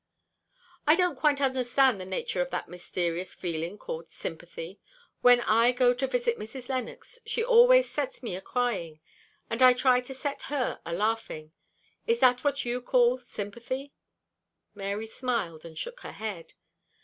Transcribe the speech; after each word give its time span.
"I 0.87 0.95
don't 0.95 1.15
quite 1.15 1.39
understand 1.39 2.01
the 2.01 2.07
nature 2.07 2.41
of 2.41 2.49
that 2.49 2.67
mysterious 2.67 3.35
feeling 3.35 3.77
called 3.77 4.09
sympathy. 4.09 4.79
When 5.21 5.41
I 5.41 5.71
go 5.73 5.93
to 5.93 6.07
visit 6.07 6.39
Mrs. 6.39 6.69
Lennox, 6.69 7.19
she 7.27 7.43
always 7.43 7.87
sets 7.87 8.23
me 8.23 8.35
a 8.35 8.41
crying, 8.41 8.99
and 9.47 9.61
I 9.61 9.73
try 9.73 10.01
to 10.01 10.13
set 10.15 10.41
her 10.49 10.81
a 10.87 10.91
laughing. 10.91 11.51
Is 12.07 12.19
that 12.19 12.43
what 12.43 12.65
you 12.65 12.81
call 12.81 13.19
sympathy?" 13.19 13.93
Mary 14.73 15.05
smiled, 15.05 15.63
and 15.65 15.77
shook 15.77 15.99
her 15.99 16.13
head. 16.13 16.53